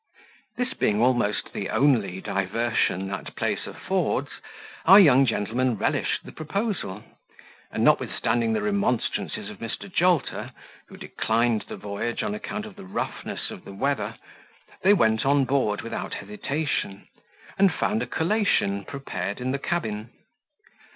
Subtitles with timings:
[0.57, 4.29] This being almost the only diversion that place affords,
[4.83, 7.03] our young gentleman relished the proposal;
[7.71, 9.93] and, notwithstanding the remonstrances of Mr.
[9.93, 10.53] Jolter,
[10.87, 14.15] who declined the voyage on account of the roughness of the weather,
[14.81, 17.07] they went on board without hesitation,
[17.59, 20.09] and found a collation prepared in the cabin.